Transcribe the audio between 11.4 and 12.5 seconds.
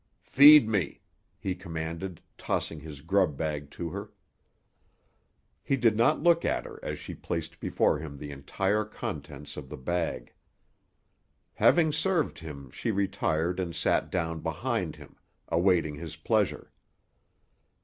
Having served